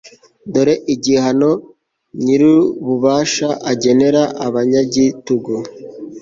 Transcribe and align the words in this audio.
dore 0.53 0.73
igihano 0.93 1.51
nyirububasha 2.23 3.47
agenera 3.71 4.21
abanyagitugu 4.45 5.53